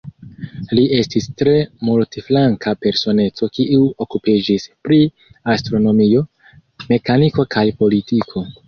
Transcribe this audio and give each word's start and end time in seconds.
Li 0.77 0.85
estis 0.99 1.27
tre 1.41 1.53
multflanka 1.89 2.73
personeco, 2.87 3.51
kiu 3.59 3.85
okupiĝis 4.07 4.67
pri 4.89 5.01
astronomio, 5.57 6.27
mekaniko 6.95 7.49
kaj 7.57 7.71
politiko. 7.85 8.47